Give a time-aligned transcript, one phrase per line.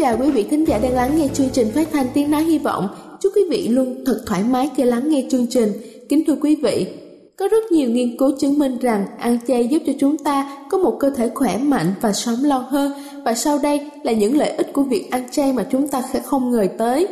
[0.00, 2.58] Chào quý vị thính giả đang lắng nghe chương trình phát thanh tiếng nói hy
[2.58, 2.88] vọng.
[3.20, 5.72] Chúc quý vị luôn thật thoải mái khi lắng nghe chương trình.
[6.08, 6.86] Kính thưa quý vị,
[7.36, 10.78] có rất nhiều nghiên cứu chứng minh rằng ăn chay giúp cho chúng ta có
[10.78, 12.92] một cơ thể khỏe mạnh và sống lâu hơn.
[13.24, 16.20] Và sau đây là những lợi ích của việc ăn chay mà chúng ta sẽ
[16.20, 17.08] không ngờ tới.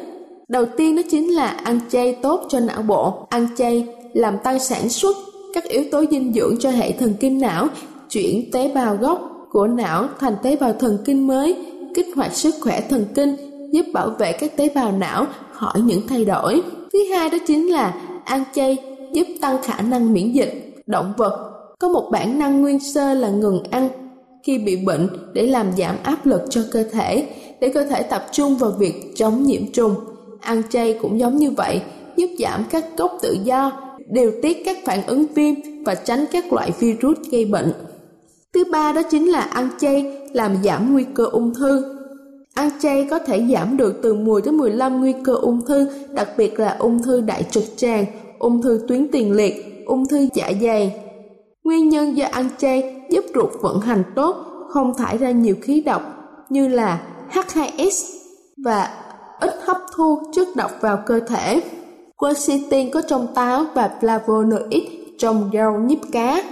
[0.49, 3.27] Đầu tiên đó chính là ăn chay tốt cho não bộ.
[3.29, 5.17] Ăn chay làm tăng sản xuất
[5.55, 7.69] các yếu tố dinh dưỡng cho hệ thần kinh não,
[8.11, 11.57] chuyển tế bào gốc của não thành tế bào thần kinh mới
[11.99, 13.37] kích hoạt sức khỏe thần kinh,
[13.73, 16.63] giúp bảo vệ các tế bào não khỏi những thay đổi.
[16.93, 17.95] Thứ hai đó chính là
[18.25, 18.79] ăn chay
[19.13, 20.75] giúp tăng khả năng miễn dịch.
[20.87, 23.89] Động vật có một bản năng nguyên sơ là ngừng ăn
[24.43, 27.27] khi bị bệnh để làm giảm áp lực cho cơ thể,
[27.61, 29.95] để cơ thể tập trung vào việc chống nhiễm trùng.
[30.41, 31.81] Ăn chay cũng giống như vậy,
[32.17, 33.73] giúp giảm các gốc tự do,
[34.13, 35.55] điều tiết các phản ứng viêm
[35.85, 37.73] và tránh các loại virus gây bệnh.
[38.55, 41.95] Thứ ba đó chính là ăn chay làm giảm nguy cơ ung thư.
[42.55, 46.29] Ăn chay có thể giảm được từ 10 đến 15 nguy cơ ung thư, đặc
[46.37, 48.05] biệt là ung thư đại trực tràng,
[48.39, 51.01] ung thư tuyến tiền liệt, ung thư dạ dày.
[51.65, 54.37] Nguyên nhân do ăn chay giúp ruột vận hành tốt,
[54.69, 56.03] không thải ra nhiều khí độc
[56.49, 57.01] như là
[57.33, 58.19] H2S
[58.65, 58.91] và
[59.41, 61.63] ít hấp thu chất độc vào cơ thể.
[62.17, 64.83] Quercetin có trong táo và flavonoid
[65.19, 66.43] trong rau nhíp cá.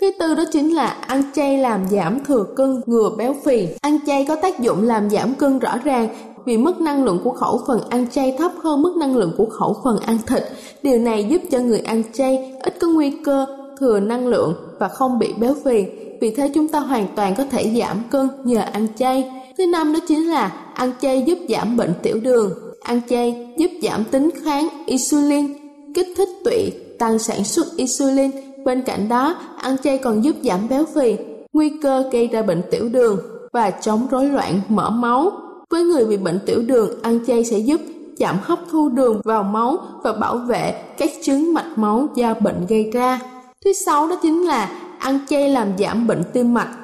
[0.00, 3.68] Thứ tư đó chính là ăn chay làm giảm thừa cân, ngừa béo phì.
[3.80, 6.08] Ăn chay có tác dụng làm giảm cân rõ ràng
[6.44, 9.46] vì mức năng lượng của khẩu phần ăn chay thấp hơn mức năng lượng của
[9.46, 10.42] khẩu phần ăn thịt.
[10.82, 13.46] Điều này giúp cho người ăn chay ít có nguy cơ
[13.80, 15.84] thừa năng lượng và không bị béo phì.
[16.20, 19.30] Vì thế chúng ta hoàn toàn có thể giảm cân nhờ ăn chay.
[19.58, 22.52] Thứ năm đó chính là ăn chay giúp giảm bệnh tiểu đường.
[22.80, 25.46] Ăn chay giúp giảm tính kháng insulin,
[25.94, 28.30] kích thích tụy, tăng sản xuất insulin
[28.66, 31.16] Bên cạnh đó, ăn chay còn giúp giảm béo phì,
[31.52, 33.18] nguy cơ gây ra bệnh tiểu đường
[33.52, 35.32] và chống rối loạn mỡ máu.
[35.70, 37.80] Với người bị bệnh tiểu đường, ăn chay sẽ giúp
[38.18, 42.66] giảm hấp thu đường vào máu và bảo vệ các chứng mạch máu do bệnh
[42.68, 43.20] gây ra.
[43.64, 46.76] Thứ sáu đó chính là ăn chay làm giảm bệnh tim mạch.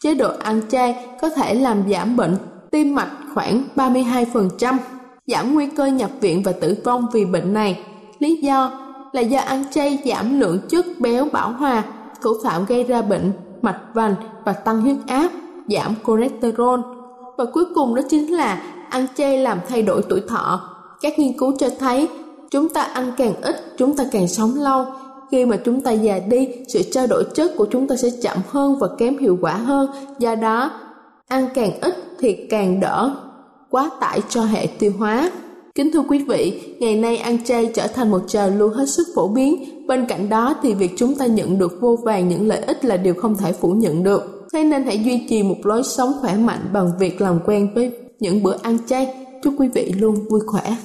[0.00, 2.36] Chế độ ăn chay có thể làm giảm bệnh
[2.70, 4.76] tim mạch khoảng 32%,
[5.26, 7.84] giảm nguy cơ nhập viện và tử vong vì bệnh này.
[8.18, 11.84] Lý do là do ăn chay giảm lượng chất béo bão hòa,
[12.22, 13.32] thủ phạm gây ra bệnh
[13.62, 15.28] mạch vành và tăng huyết áp,
[15.68, 16.80] giảm cholesterol.
[17.36, 20.60] Và cuối cùng đó chính là ăn chay làm thay đổi tuổi thọ.
[21.00, 22.08] Các nghiên cứu cho thấy
[22.50, 24.84] chúng ta ăn càng ít, chúng ta càng sống lâu.
[25.30, 28.36] Khi mà chúng ta già đi, sự trao đổi chất của chúng ta sẽ chậm
[28.48, 29.90] hơn và kém hiệu quả hơn.
[30.18, 30.70] Do đó,
[31.28, 33.10] ăn càng ít thì càng đỡ
[33.70, 35.30] quá tải cho hệ tiêu hóa.
[35.78, 39.06] Kính thưa quý vị, ngày nay ăn chay trở thành một trào lưu hết sức
[39.14, 39.64] phổ biến.
[39.86, 42.96] Bên cạnh đó thì việc chúng ta nhận được vô vàng những lợi ích là
[42.96, 44.48] điều không thể phủ nhận được.
[44.52, 47.92] Thế nên hãy duy trì một lối sống khỏe mạnh bằng việc làm quen với
[48.20, 49.08] những bữa ăn chay.
[49.42, 50.76] Chúc quý vị luôn vui khỏe.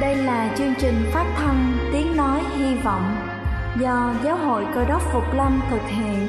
[0.00, 3.16] Đây là chương trình phát thanh Tiếng Nói Hy Vọng
[3.80, 6.28] do Giáo hội Cơ đốc Phục Lâm thực hiện.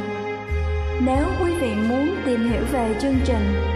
[1.06, 3.76] Nếu quý vị muốn tìm hiểu về chương trình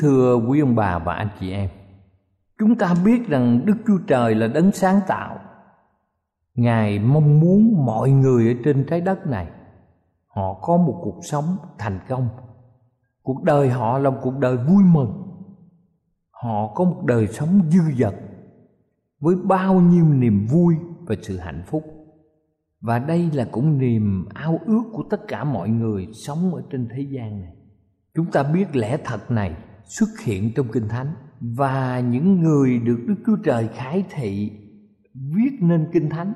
[0.00, 1.70] Thưa quý ông bà và anh chị em,
[2.58, 5.38] chúng ta biết rằng Đức Chúa Trời là đấng sáng tạo.
[6.54, 9.48] Ngài mong muốn mọi người ở trên trái đất này
[10.26, 12.28] họ có một cuộc sống thành công.
[13.22, 15.22] Cuộc đời họ là một cuộc đời vui mừng.
[16.30, 18.14] Họ có một đời sống dư dật
[19.20, 21.84] với bao nhiêu niềm vui và sự hạnh phúc.
[22.80, 26.88] Và đây là cũng niềm ao ước của tất cả mọi người sống ở trên
[26.94, 27.52] thế gian này.
[28.14, 29.56] Chúng ta biết lẽ thật này
[29.90, 34.52] xuất hiện trong kinh thánh và những người được Đức Chúa Trời khải thị
[35.14, 36.32] viết nên kinh thánh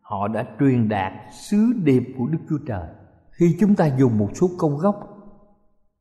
[0.00, 2.88] họ đã truyền đạt sứ điệp của Đức Chúa Trời.
[3.30, 4.96] Khi chúng ta dùng một số câu gốc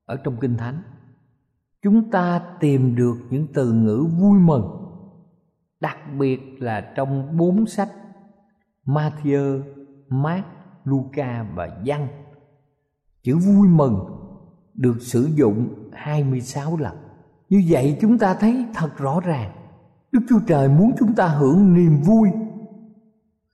[0.05, 0.81] ở trong Kinh Thánh,
[1.81, 4.63] chúng ta tìm được những từ ngữ vui mừng,
[5.79, 7.91] đặc biệt là trong bốn sách
[8.85, 9.61] Matthew,
[10.09, 10.45] Mark,
[10.83, 12.07] Luca và Giăng.
[13.23, 13.99] Chữ vui mừng
[14.73, 16.95] được sử dụng 26 lần.
[17.49, 19.51] Như vậy chúng ta thấy thật rõ ràng
[20.11, 22.29] Đức Chúa Trời muốn chúng ta hưởng niềm vui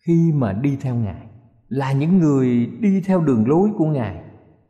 [0.07, 1.27] khi mà đi theo Ngài
[1.69, 4.21] là những người đi theo đường lối của Ngài.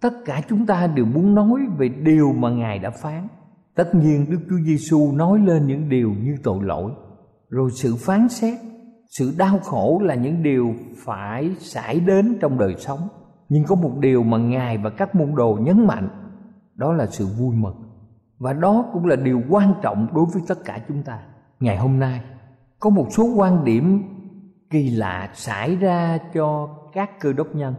[0.01, 3.27] Tất cả chúng ta đều muốn nói về điều mà Ngài đã phán.
[3.75, 6.91] Tất nhiên Đức Chúa Giêsu nói lên những điều như tội lỗi,
[7.49, 8.59] rồi sự phán xét,
[9.09, 10.73] sự đau khổ là những điều
[11.05, 12.99] phải xảy đến trong đời sống.
[13.49, 16.09] Nhưng có một điều mà Ngài và các môn đồ nhấn mạnh,
[16.79, 17.75] đó là sự vui mừng.
[18.37, 21.19] Và đó cũng là điều quan trọng đối với tất cả chúng ta.
[21.59, 22.21] Ngày hôm nay,
[22.79, 24.03] có một số quan điểm
[24.69, 27.75] kỳ lạ xảy ra cho các cơ đốc nhân,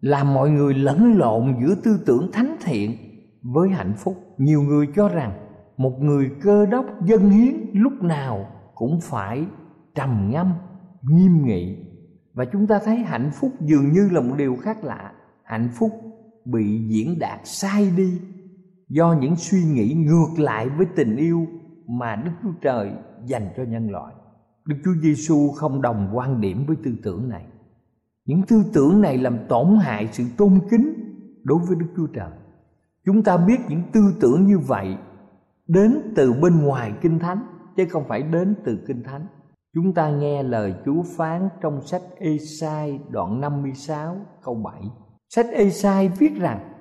[0.00, 2.96] làm mọi người lẫn lộn giữa tư tưởng thánh thiện
[3.42, 5.32] với hạnh phúc nhiều người cho rằng
[5.76, 9.44] một người cơ đốc dân hiến lúc nào cũng phải
[9.94, 10.52] trầm ngâm,
[11.02, 11.76] nghiêm nghị
[12.34, 15.12] và chúng ta thấy hạnh phúc dường như là một điều khác lạ
[15.44, 15.90] hạnh phúc
[16.44, 18.20] bị diễn đạt sai đi
[18.92, 21.46] do những suy nghĩ ngược lại với tình yêu
[21.88, 22.92] mà Đức Chúa Trời
[23.24, 24.14] dành cho nhân loại.
[24.64, 27.46] Đức Chúa Giêsu không đồng quan điểm với tư tưởng này.
[28.24, 30.94] Những tư tưởng này làm tổn hại sự tôn kính
[31.44, 32.30] đối với Đức Chúa Trời.
[33.04, 34.96] Chúng ta biết những tư tưởng như vậy
[35.66, 37.38] đến từ bên ngoài Kinh Thánh,
[37.76, 39.26] chứ không phải đến từ Kinh Thánh.
[39.74, 44.82] Chúng ta nghe lời Chúa phán trong sách Ê-sai đoạn 56 câu 7.
[45.28, 46.71] Sách Ê-sai viết rằng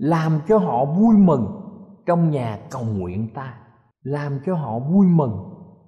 [0.00, 1.46] làm cho họ vui mừng
[2.06, 3.54] trong nhà cầu nguyện ta.
[4.02, 5.32] Làm cho họ vui mừng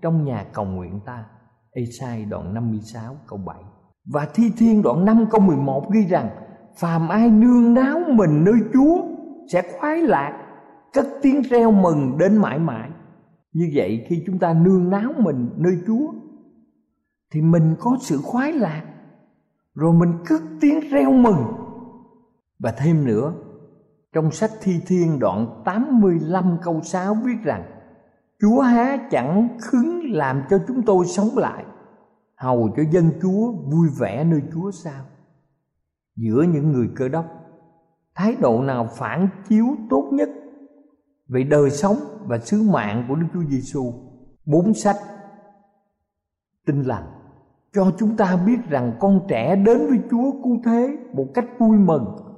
[0.03, 1.25] trong nhà cầu nguyện ta.
[1.71, 3.57] Esai đoạn 56 câu 7
[4.05, 6.31] Và Thi Thiên đoạn 5 câu 11 ghi rằng,
[6.77, 9.03] Phàm ai nương náo mình nơi Chúa
[9.53, 10.47] Sẽ khoái lạc,
[10.93, 12.91] Cất tiếng reo mừng đến mãi mãi.
[13.53, 16.13] Như vậy khi chúng ta nương náo mình nơi Chúa,
[17.33, 18.83] Thì mình có sự khoái lạc,
[19.75, 21.45] Rồi mình cất tiếng reo mừng.
[22.59, 23.35] Và thêm nữa
[24.13, 27.65] trong sách Thi Thiên đoạn 85 câu 6 viết rằng,
[28.41, 31.65] Chúa há chẳng khứng làm cho chúng tôi sống lại,
[32.37, 35.05] Hầu cho dân Chúa vui vẻ nơi Chúa sao?
[36.17, 37.27] Giữa những người cơ đốc,
[38.15, 40.29] Thái độ nào phản chiếu tốt nhất
[41.29, 43.93] Về đời sống và sứ mạng của Đức Chúa Giêsu
[44.47, 44.97] Bốn sách
[46.67, 47.05] Tinh lành
[47.73, 51.79] Cho chúng ta biết rằng con trẻ đến với Chúa cứu thế Một cách vui
[51.79, 52.32] mừng.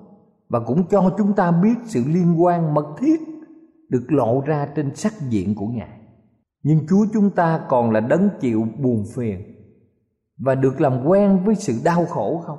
[0.54, 3.20] Và cũng cho chúng ta biết sự liên quan mật thiết
[3.88, 5.98] được lộ ra trên sắc diện của Ngài.
[6.62, 9.40] Nhưng Chúa chúng ta còn là đấng chịu buồn phiền
[10.38, 12.58] và được làm quen với sự đau khổ không?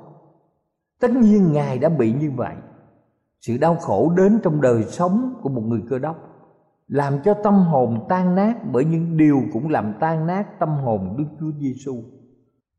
[1.01, 2.55] Tất nhiên Ngài đã bị như vậy.
[3.41, 6.15] Sự đau khổ đến trong đời sống của một người cơ đốc
[6.87, 11.15] làm cho tâm hồn tan nát bởi những điều cũng làm tan nát tâm hồn
[11.17, 11.95] Đức Chúa Giêsu.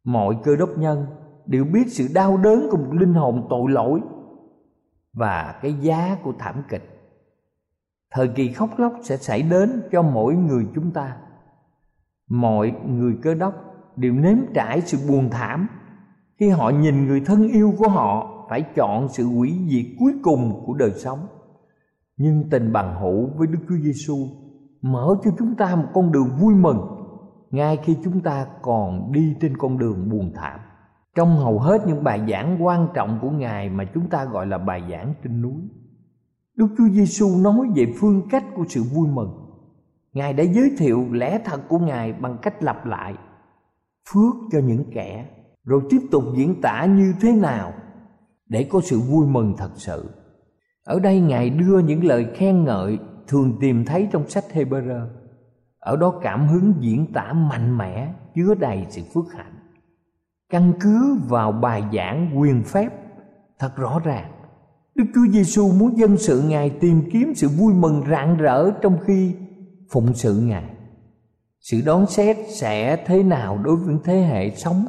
[0.05, 1.07] Mọi cơ đốc nhân
[1.47, 4.01] đều biết sự đau đớn của một linh hồn tội lỗi
[5.17, 7.13] và cái giá của thảm kịch.
[8.11, 11.17] Thời kỳ khóc lóc sẽ xảy đến cho mỗi người chúng ta.
[12.29, 13.55] Mọi người cơ đốc
[13.97, 15.69] đều nếm trải sự buồn thảm
[16.41, 20.63] khi họ nhìn người thân yêu của họ phải chọn sự hủy diệt cuối cùng
[20.67, 21.27] của đời sống.
[22.17, 24.17] Nhưng tình bằng hữu với Đức Chúa Giêsu
[24.83, 26.79] mở cho chúng ta một con đường vui mừng
[27.51, 30.61] ngay khi chúng ta còn đi trên con đường buồn thảm
[31.17, 34.59] trong hầu hết những bài giảng quan trọng của ngài mà chúng ta gọi là
[34.59, 35.63] bài giảng trên núi
[36.57, 39.47] Đức Chúa Giêsu nói về phương cách của sự vui mừng.
[40.13, 43.15] Ngài đã giới thiệu lẽ thật của Ngài bằng cách lặp lại
[44.09, 45.27] phước cho những kẻ
[45.65, 47.73] rồi tiếp tục diễn tả như thế nào
[48.49, 50.11] để có sự vui mừng thật sự.
[50.85, 55.07] Ở đây Ngài đưa những lời khen ngợi thường tìm thấy trong sách Hebrew.
[55.79, 59.56] Ở đó cảm hứng diễn tả mạnh mẽ, chứa đầy sự phước hạnh.
[60.51, 62.89] Căn cứ vào bài giảng quyền phép
[63.59, 64.37] thật rõ ràng
[64.97, 68.99] Đức Chúa Giêsu muốn dân sự Ngài tìm kiếm sự vui mừng rạng rỡ trong
[69.05, 69.35] khi
[69.91, 70.71] phụng sự Ngài.
[71.61, 74.87] Sự đón xét sẽ thế nào đối với thế hệ sống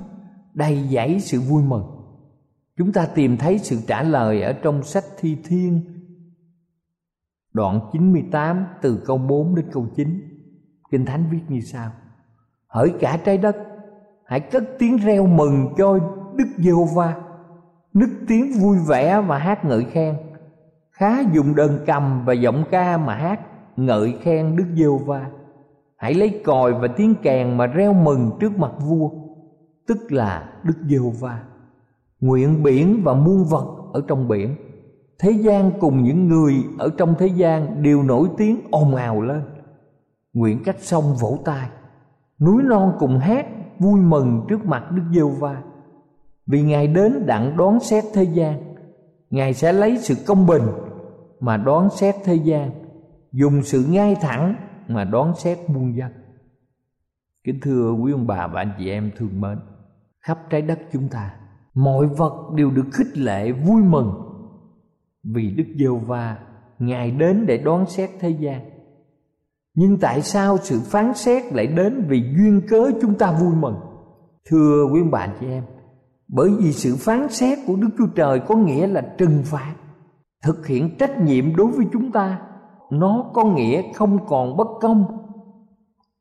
[0.54, 1.84] đầy dẫy sự vui mừng.
[2.78, 5.82] Chúng ta tìm thấy sự trả lời ở trong sách Thi Thiên
[7.54, 10.22] đoạn 98 từ câu 4 đến câu 9.
[10.92, 11.92] Kinh Thánh viết như sau:
[12.68, 13.56] Hỡi cả trái đất,
[14.28, 16.00] hãy cất tiếng reo mừng cho
[16.36, 17.16] Đức Giê-hô-va.
[17.94, 20.16] Nức tiếng vui vẻ và hát ngợi khen.
[20.92, 23.40] Khá dùng đơn cầm và giọng ca mà hát
[23.78, 25.30] ngợi khen đức giê-hô-va,
[25.98, 29.10] hãy lấy còi và tiếng kèn mà reo mừng trước mặt vua
[29.88, 31.44] tức là Đức Giê-hô-va.
[32.20, 34.56] Nguyện biển và muôn vật ở trong biển,
[35.20, 39.42] thế gian cùng những người ở trong thế gian đều nổi tiếng ồn ào lên.
[40.34, 41.70] Nguyện các sông vỗ tay,
[42.40, 43.46] núi non cùng hát
[43.80, 45.64] vui mừng trước mặt Đức Giêsu va
[46.46, 48.76] Vì Ngài đến đặng đón xét thế gian,
[49.30, 50.64] Ngài sẽ lấy sự công bình
[51.40, 52.72] mà đón xét thế gian,
[53.32, 54.56] dùng sự ngay thẳng
[54.88, 56.12] mà đón xét muôn dân.
[57.44, 59.58] Kính thưa quý ông bà và anh chị em thương mến,
[60.20, 61.34] khắp trái đất chúng ta,
[61.74, 64.12] mọi vật đều được khích lệ vui mừng
[65.24, 66.38] vì Đức Giêsu va
[66.80, 68.77] Ngài đến để đón xét thế gian.
[69.78, 73.76] Nhưng tại sao sự phán xét lại đến vì duyên cớ chúng ta vui mừng?
[74.50, 75.64] Thưa quý ông chị em,
[76.28, 79.76] bởi vì sự phán xét của Đức Chúa Trời có nghĩa là trừng phạt,
[80.44, 82.42] thực hiện trách nhiệm đối với chúng ta.
[82.92, 85.06] Nó có nghĩa không còn bất công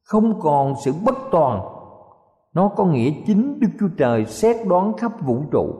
[0.07, 1.61] không còn sự bất toàn
[2.55, 5.75] nó có nghĩa chính đức chúa trời xét đoán khắp vũ trụ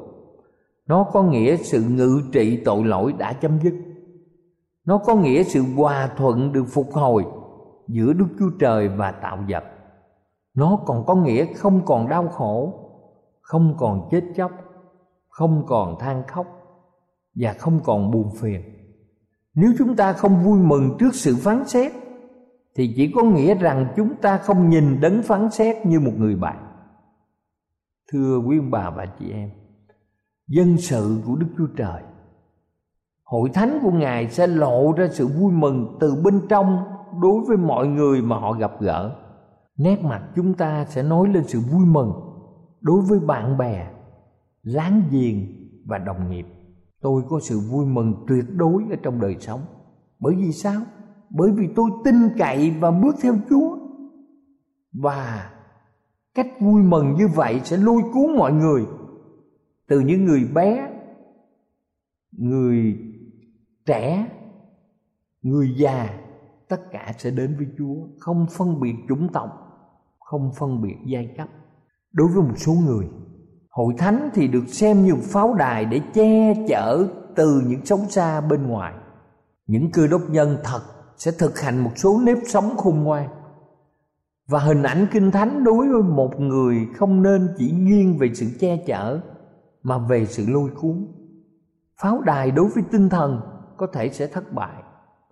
[0.87, 3.75] nó có nghĩa sự ngự trị tội lỗi đã chấm dứt
[4.85, 7.25] nó có nghĩa sự hòa thuận được phục hồi
[7.89, 9.65] giữa đức chúa trời và tạo vật.
[10.55, 12.73] Nó còn có nghĩa không còn đau khổ,
[13.41, 14.51] không còn chết chóc,
[15.29, 16.47] không còn than khóc,
[17.35, 18.63] và không còn buồn phiền.
[19.55, 21.93] Nếu chúng ta không vui mừng trước sự phán xét,
[22.75, 26.37] thì chỉ có nghĩa rằng chúng ta không nhìn đấng phán xét như một người
[26.37, 26.67] bạn.
[28.13, 29.51] Thưa quý ông bà và chị em,
[30.49, 32.03] dân sự của đức chúa trời,
[33.25, 36.85] hội thánh của ngài sẽ lộ ra sự vui mừng từ bên trong
[37.21, 39.17] đối với mọi người mà họ gặp gỡ.
[39.77, 42.13] Nét mặt chúng ta sẽ nói lên sự vui mừng
[42.81, 43.91] đối với bạn bè
[44.63, 45.47] láng giềng
[45.87, 46.47] và đồng nghiệp.
[47.01, 49.61] Tôi có sự vui mừng tuyệt đối ở trong đời sống.
[50.21, 50.81] Bởi vì sao?
[51.31, 53.79] Bởi vì tôi tin cậy và bước theo Chúa.
[54.93, 55.51] Và
[56.35, 58.87] cách vui mừng như vậy sẽ lôi cuốn mọi người.
[59.89, 60.91] Từ những người bé,
[62.33, 62.99] người
[63.87, 64.29] trẻ,
[65.43, 66.26] người già
[66.69, 69.51] tất cả sẽ đến với Chúa, không phân biệt chủng tộc,
[70.19, 71.49] không phân biệt giai cấp.
[72.13, 73.09] Đối với một số người,
[73.71, 78.41] hội thánh thì được xem như pháo đài để che chở từ những sống xa
[78.41, 78.95] bên ngoài.
[79.67, 80.83] Những cơ đốc nhân thật
[81.17, 83.29] sẽ thực hành một số nếp sống khôn ngoan
[84.49, 88.47] và hình ảnh kinh thánh đối với một người không nên chỉ nghiêng về sự
[88.61, 89.21] che chở
[89.83, 91.07] mà về sự lôi cuốn
[92.03, 93.41] pháo đài đối với tinh thần
[93.77, 94.83] có thể sẽ thất bại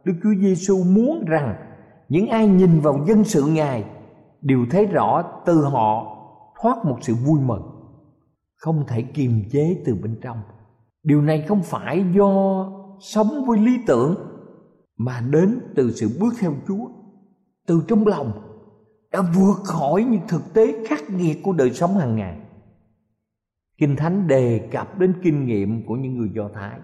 [0.05, 1.55] đức chúa giêsu muốn rằng
[2.09, 3.85] những ai nhìn vào dân sự ngài
[4.41, 6.17] đều thấy rõ từ họ
[6.61, 7.63] thoát một sự vui mừng
[8.57, 10.39] không thể kiềm chế từ bên trong
[11.03, 12.65] điều này không phải do
[13.01, 14.15] sống với lý tưởng
[14.97, 16.89] mà đến từ sự bước theo Chúa,
[17.67, 18.33] từ trong lòng
[19.13, 22.41] đã vượt khỏi những thực tế khắc nghiệt của đời sống hàng ngày.
[23.79, 26.79] Kinh Thánh đề cập đến kinh nghiệm của những người Do Thái.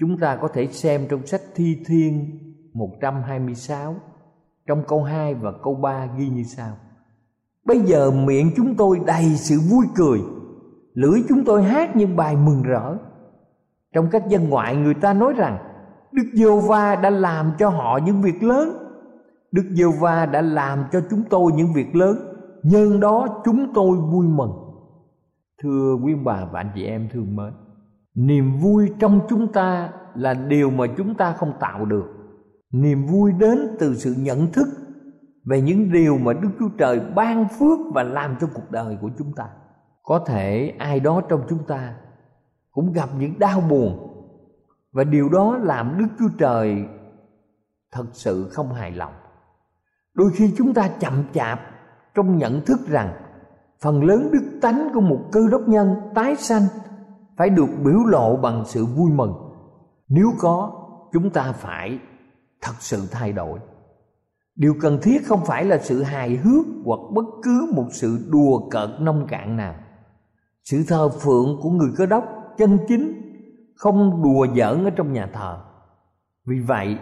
[0.00, 2.38] Chúng ta có thể xem trong sách Thi Thiên
[2.74, 3.94] 126
[4.66, 6.76] trong câu 2 và câu 3 ghi như sau.
[7.64, 10.20] Bây giờ miệng chúng tôi đầy sự vui cười,
[10.94, 12.96] lưỡi chúng tôi hát những bài mừng rỡ.
[13.94, 15.58] Trong các dân ngoại người ta nói rằng
[16.12, 18.68] Đức Giêsu va đã làm cho họ những việc lớn.
[19.52, 22.16] Đức Giêsu va đã làm cho chúng tôi những việc lớn,
[22.62, 24.52] nhân đó chúng tôi vui mừng.
[25.62, 27.52] Thưa quý bà và anh chị em thương mến,
[28.16, 32.06] niềm vui trong chúng ta là điều mà chúng ta không tạo được.
[32.72, 34.68] Niềm vui đến từ sự nhận thức
[35.44, 39.10] về những điều mà Đức Chúa Trời ban phước và làm cho cuộc đời của
[39.18, 39.48] chúng ta.
[40.02, 41.94] Có thể ai đó trong chúng ta
[42.76, 44.16] cũng gặp những đau buồn
[44.92, 46.84] và điều đó làm đức chúa trời
[47.92, 49.12] thật sự không hài lòng
[50.14, 51.60] đôi khi chúng ta chậm chạp
[52.14, 53.14] trong nhận thức rằng
[53.80, 56.62] phần lớn đức tánh của một cơ đốc nhân tái sanh
[57.36, 59.32] phải được biểu lộ bằng sự vui mừng.
[60.08, 60.72] Nếu có,
[61.12, 61.98] chúng ta phải
[62.60, 63.58] thật sự thay đổi.
[64.56, 68.68] Điều cần thiết không phải là sự hài hước hoặc bất cứ một sự đùa
[68.70, 69.74] cợt nông cạn nào.
[70.64, 72.24] Sự thờ phượng của người cơ đốc
[72.58, 73.22] chân chính
[73.76, 75.62] không đùa giỡn ở trong nhà thờ.
[76.46, 76.98] Vì vậy,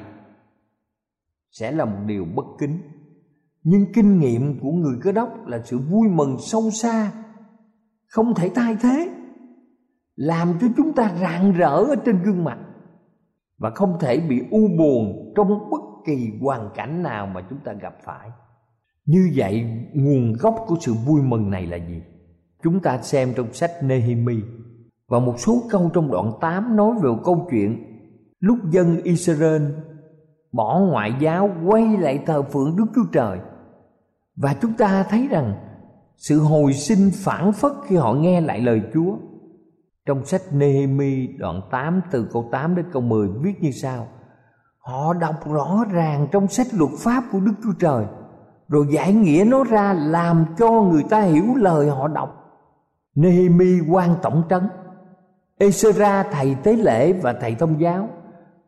[1.50, 2.78] sẽ là một điều bất kính.
[3.62, 7.12] Nhưng kinh nghiệm của người cơ đốc là sự vui mừng sâu xa,
[8.06, 9.23] không thể thay thế
[10.16, 12.58] làm cho chúng ta rạng rỡ ở trên gương mặt
[13.58, 17.72] và không thể bị u buồn trong bất kỳ hoàn cảnh nào mà chúng ta
[17.72, 18.30] gặp phải
[19.06, 22.02] như vậy, nguồn gốc của sự vui mừng này là gì
[22.62, 24.36] chúng ta xem trong sách Nehemi
[25.08, 27.84] và một số câu trong đoạn 8 nói về câu chuyện
[28.40, 29.62] lúc dân Israel
[30.52, 33.38] bỏ ngoại giáo quay lại thờ phượng Đức Chúa Trời.
[34.36, 35.54] Và chúng ta thấy rằng
[36.16, 39.16] sự hồi sinh phản phất khi họ nghe lại lời Chúa.
[40.06, 44.08] Trong sách Nehemi đoạn 8 từ câu 8 đến câu 10 viết như sau:
[44.78, 48.04] Họ đọc rõ ràng trong sách luật pháp của Đức Chúa Trời
[48.68, 52.40] rồi giải nghĩa nó ra làm cho người ta hiểu lời họ đọc.
[53.14, 54.62] Nehemi quan tổng trấn,
[55.58, 58.08] Ezra thầy tế lễ và thầy thông giáo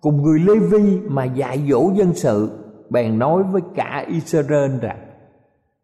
[0.00, 4.98] cùng người Lê Vi mà dạy dỗ dân sự bèn nói với cả Israel rằng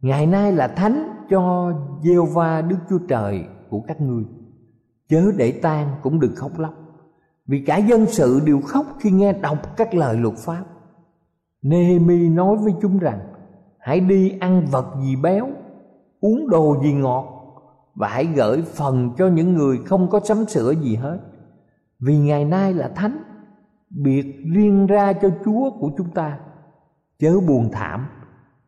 [0.01, 4.23] ngày nay là thánh cho gieo va Đức Chúa Trời của các ngươi
[5.09, 6.73] chớ để tan cũng đừng khóc lóc.
[7.47, 10.63] Vì cả dân sự đều khóc khi nghe đọc các lời luật pháp.
[11.61, 13.19] Nehemi nói với chúng rằng,
[13.79, 15.49] hãy đi ăn vật gì béo,
[16.19, 17.25] uống đồ gì ngọt,
[17.95, 21.19] và hãy gửi phần cho những người không có sắm sửa gì hết.
[21.99, 23.23] Vì ngày nay là thánh,
[23.89, 26.39] biệt riêng ra cho chúa của chúng ta.
[27.19, 28.07] Chớ buồn thảm,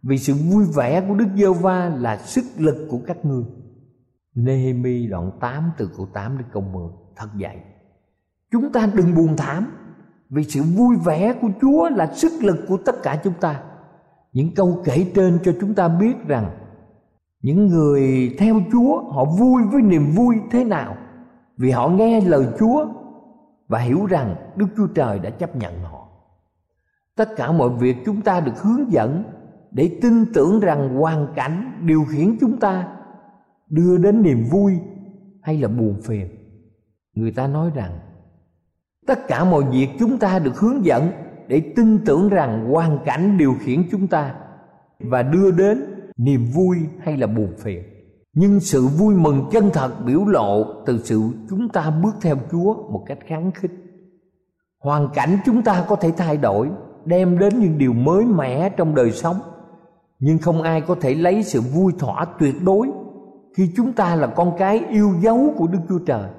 [0.03, 3.43] vì sự vui vẻ của đức giê va là sức lực của các ngươi.
[4.35, 7.57] Nehemi đoạn 8 từ câu 8 đến câu 10 Thật vậy
[8.51, 9.71] Chúng ta đừng buồn thảm,
[10.29, 13.61] Vì sự vui vẻ của Chúa là sức lực của tất cả chúng ta.
[14.33, 16.57] Những câu kể trên cho chúng ta biết rằng
[17.41, 20.97] Những người theo Chúa, họ vui với niềm vui thế nào,
[21.57, 22.85] Vì họ nghe lời Chúa
[23.67, 26.07] Và hiểu rằng Đức Chúa Trời đã chấp nhận họ.
[27.15, 29.23] Tất cả mọi việc chúng ta được hướng dẫn
[29.71, 32.94] Để tin tưởng rằng hoàn cảnh điều khiển chúng ta
[33.75, 34.73] đưa đến niềm vui
[35.41, 36.27] hay là buồn phiền?
[37.15, 37.99] Người ta nói rằng,
[39.07, 41.11] tất cả mọi việc chúng ta được hướng dẫn
[41.47, 44.35] để tin tưởng rằng hoàn cảnh điều khiển chúng ta
[44.99, 45.83] và đưa đến
[46.17, 47.83] niềm vui hay là buồn phiền.
[48.33, 52.73] Nhưng sự vui mừng chân thật biểu lộ từ sự chúng ta bước theo chúa
[52.91, 53.71] một cách kháng khích.
[54.79, 56.69] Hoàn cảnh chúng ta có thể thay đổi,
[57.05, 59.35] đem đến những điều mới mẻ trong đời sống,
[60.19, 62.87] nhưng không ai có thể lấy sự vui thỏa tuyệt đối
[63.55, 66.29] khi chúng ta là con cái yêu dấu của Đức Chúa Trời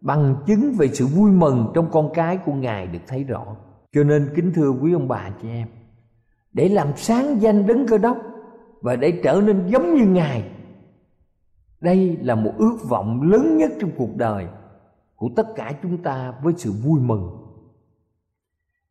[0.00, 3.56] bằng chứng về sự vui mừng trong con cái của Ngài được thấy rõ.
[3.92, 5.68] Cho nên kính thưa quý ông bà chị em,
[6.52, 8.16] để làm sáng danh đấng cơ đốc
[8.80, 10.50] và để trở nên giống như Ngài.
[11.80, 14.46] Đây là một ước vọng lớn nhất trong cuộc đời
[15.16, 17.30] của tất cả chúng ta với sự vui mừng.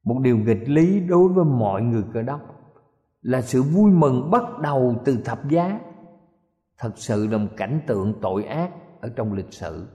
[0.04, 2.42] Một điều nghịch lý đối với mọi người cơ đốc
[3.22, 5.80] là sự vui mừng bắt đầu từ thập giá
[6.78, 8.70] thật sự là một cảnh tượng tội ác
[9.02, 9.88] ở trong lịch sử.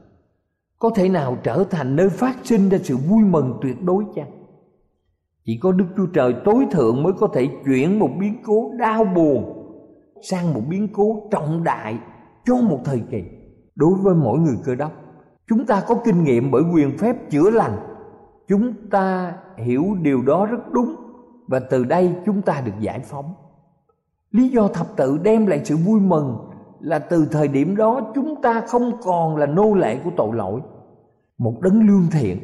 [0.79, 4.31] Có thể nào trở thành nơi phát sinh ra sự vui mừng tuyệt đối chăng?
[5.45, 9.05] Chỉ có đức chúa trời tối thượng mới có thể chuyển một biến cố đau
[9.05, 9.59] buồn
[10.23, 11.99] sang một biến cố trọng đại
[12.45, 13.23] cho một thời kỳ.
[13.75, 14.93] Đối với mỗi người cơ đốc,
[15.49, 17.77] chúng ta có kinh nghiệm bởi quyền phép chữa lành.
[18.49, 20.97] Chúng ta hiểu điều đó rất đúng
[21.47, 23.35] và từ đây chúng ta được giải phóng.
[24.31, 26.52] Lý do thập tự đem lại sự vui mừng
[26.83, 30.61] là từ thời điểm đó chúng ta không còn là nô lệ của tội lỗi.
[31.39, 32.39] Một đấng lương thiện,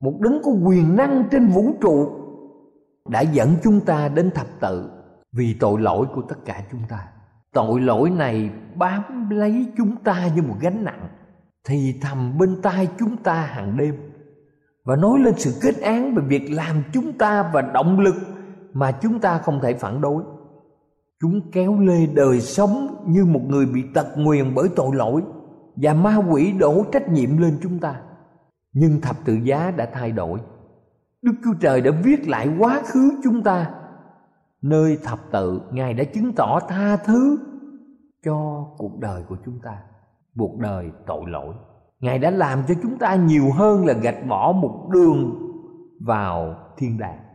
[0.00, 2.10] một đấng có quyền năng trên vũ trụ
[3.08, 4.90] đã dẫn chúng ta đến thập tự
[5.32, 7.08] vì tội lỗi của tất cả chúng ta.
[7.52, 11.08] Tội lỗi này bám lấy chúng ta như một gánh nặng,
[11.68, 13.94] thì thầm bên tai chúng ta hàng đêm
[14.84, 18.14] và nói lên sự kết án về việc làm chúng ta và động lực
[18.72, 20.22] mà chúng ta không thể phản đối
[21.20, 25.22] chúng kéo lê đời sống như một người bị tật nguyền bởi tội lỗi
[25.76, 28.00] và ma quỷ đổ trách nhiệm lên chúng ta.
[28.72, 30.40] Nhưng thập tự giá đã thay đổi.
[31.22, 33.70] Đức chúa trời đã viết lại quá khứ chúng ta.
[34.62, 37.38] Nơi thập tự, ngài đã chứng tỏ tha thứ
[38.24, 39.78] cho cuộc đời của chúng ta,
[40.38, 41.54] cuộc đời tội lỗi.
[42.00, 45.34] Ngài đã làm cho chúng ta nhiều hơn là gạch bỏ một đường
[46.00, 47.25] vào thiên đàng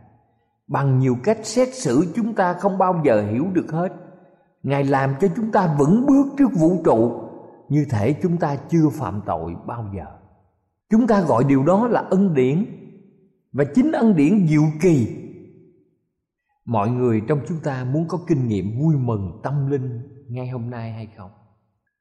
[0.72, 3.92] bằng nhiều cách xét xử chúng ta không bao giờ hiểu được hết.
[4.62, 7.28] Ngài làm cho chúng ta vững bước trước vũ trụ,
[7.68, 10.04] như thể chúng ta chưa phạm tội bao giờ.
[10.90, 12.66] Chúng ta gọi điều đó là ân điển,
[13.52, 15.06] và chính ân điển diệu kỳ.
[16.64, 20.70] Mọi người trong chúng ta muốn có kinh nghiệm vui mừng tâm linh ngay hôm
[20.70, 21.30] nay hay không?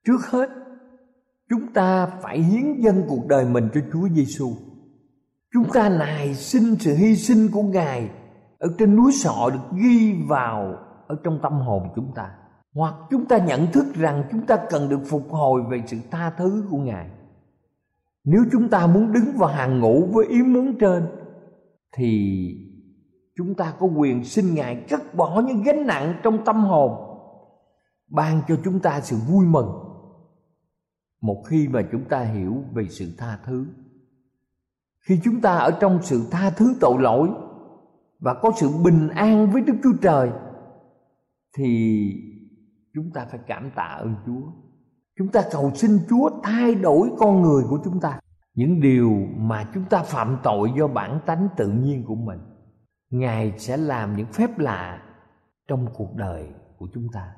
[0.08, 0.50] Trước hết,
[1.50, 4.52] chúng ta phải hiến dâng cuộc đời mình cho Chúa Giêsu.
[5.54, 8.10] Chúng ta nài xin sự hy sinh của Ngài
[8.62, 10.76] ở trên núi sọ được ghi vào
[11.08, 12.32] ở trong tâm hồn chúng ta.
[12.74, 16.30] Hoặc chúng ta nhận thức rằng chúng ta cần được phục hồi về sự tha
[16.30, 17.10] thứ của ngài.
[18.24, 21.08] Nếu chúng ta muốn đứng vào hàng ngũ với ý muốn trên,
[21.92, 22.42] thì
[23.36, 26.92] chúng ta có quyền xin ngài cất bỏ những gánh nặng trong tâm hồn,
[28.08, 29.70] ban cho chúng ta sự vui mừng.
[31.22, 33.66] Một khi mà chúng ta hiểu về sự tha thứ,
[35.00, 37.30] khi chúng ta ở trong sự tha thứ tội lỗi
[38.22, 40.30] và có sự bình an với Đức Chúa Trời,
[41.58, 42.14] thì
[42.94, 44.42] chúng ta phải cảm tạ ơn chúa
[45.18, 48.20] chúng ta cầu xin chúa thay đổi con người của chúng ta
[48.54, 52.40] những điều mà chúng ta phạm tội do bản tánh tự nhiên của mình,
[53.10, 55.04] ngài sẽ làm những phép lạ
[55.68, 57.32] trong cuộc đời của chúng ta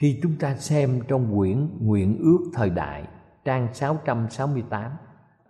[0.00, 3.04] khi chúng ta xem trong quyển Nguyện ước thời đại,
[3.44, 4.92] trang 668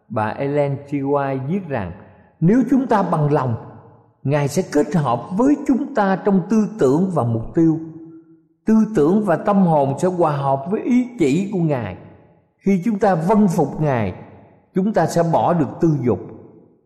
[0.09, 0.95] bà Ellen G.
[0.95, 1.93] White viết rằng,
[2.41, 3.55] nếu chúng ta bằng lòng
[4.23, 7.79] Ngài sẽ kết hợp với chúng ta trong tư tưởng và mục tiêu.
[8.67, 11.97] Tư tưởng và tâm hồn sẽ hòa hợp với ý chỉ của Ngài.
[12.59, 14.15] Khi chúng ta vâng phục Ngài,
[14.75, 16.19] Chúng ta sẽ bỏ được tư dục.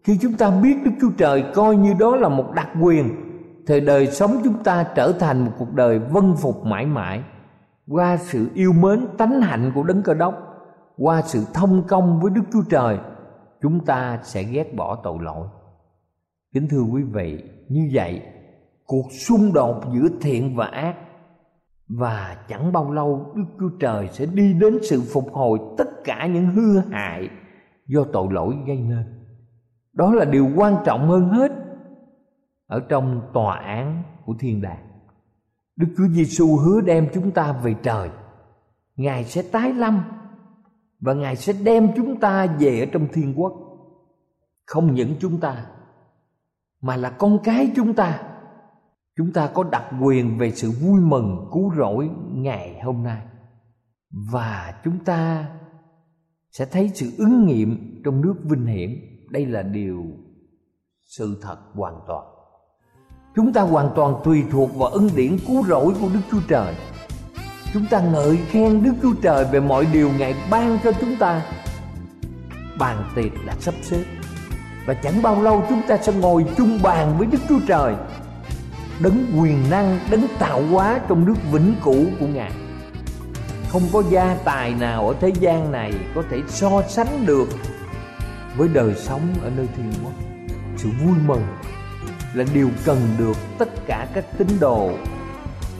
[0.04, 3.10] Khi chúng ta biết Đức Chúa Trời coi như đó là một đặc quyền,
[3.66, 7.22] Thì đời sống chúng ta trở thành một cuộc đời vâng phục mãi mãi.
[7.88, 10.34] Qua sự yêu mến tánh hạnh của Đấng Cơ Đốc,
[10.98, 12.98] Qua sự thông công với Đức Chúa Trời,
[13.62, 15.48] Chúng ta sẽ ghét bỏ tội lỗi
[16.54, 18.22] kính thưa quý vị, như vậy,
[18.86, 20.96] cuộc xung đột giữa thiện và ác,
[21.88, 26.26] và chẳng bao lâu đức chúa trời sẽ đi đến sự phục hồi tất cả
[26.26, 27.28] những hư hại
[27.86, 29.04] do tội lỗi gây nên.
[29.92, 31.52] Đó là điều quan trọng hơn hết
[32.66, 34.88] ở trong tòa án của thiên đàng.
[35.76, 38.08] Đức chúa giêsu hứa đem chúng ta về trời.
[38.96, 40.02] Ngài sẽ tái lâm
[41.00, 43.52] và ngài sẽ đem chúng ta về ở trong thiên quốc.
[44.66, 45.66] Không những chúng ta
[46.84, 48.20] mà là con cái chúng ta.
[49.16, 53.22] Chúng ta có đặc quyền về sự vui mừng, cứu rỗi ngày hôm nay.
[54.32, 55.48] Và chúng ta
[56.50, 58.90] sẽ thấy sự ứng nghiệm trong nước vinh hiển.
[59.30, 60.04] Đây là điều
[61.00, 62.26] sự thật hoàn toàn.
[63.36, 66.74] Chúng ta hoàn toàn tùy thuộc vào ân điển cứu rỗi của đức chúa trời.
[67.72, 71.42] Chúng ta ngợi khen đức chúa trời về mọi điều ngài ban cho chúng ta.
[72.78, 74.04] Bàn tiệc đã sắp xếp
[74.86, 77.94] và chẳng bao lâu chúng ta sẽ ngồi chung bàn với Đức Chúa Trời.
[79.00, 82.52] Đấng quyền năng, đấng tạo hóa trong nước vĩnh cửu của Ngài.
[83.68, 87.48] Không có gia tài nào ở thế gian này có thể so sánh được
[88.56, 90.12] với đời sống ở nơi thiên quốc.
[90.76, 91.46] Sự vui mừng
[92.34, 94.90] là điều cần được tất cả các tín đồ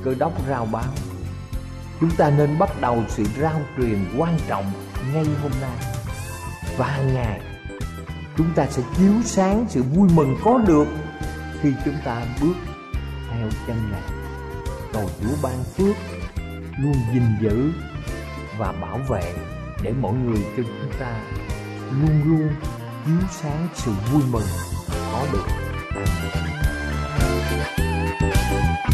[0.02, 0.92] cơ đốc rao báo.
[2.00, 4.64] Chúng ta nên bắt đầu sự rao truyền quan trọng
[5.14, 5.94] ngay hôm nay.
[6.76, 7.40] Và hàng ngày
[8.36, 10.86] chúng ta sẽ chiếu sáng sự vui mừng có được
[11.60, 12.54] khi chúng ta bước
[13.30, 14.02] theo chân ngài
[14.92, 15.96] cầu chúa ban phước,
[16.78, 17.70] luôn gìn giữ
[18.58, 19.34] và bảo vệ
[19.82, 21.20] để mọi người trong chúng ta
[21.90, 22.48] luôn luôn
[23.06, 24.46] chiếu sáng sự vui mừng
[25.12, 25.46] có được
[28.34, 28.93] Amen.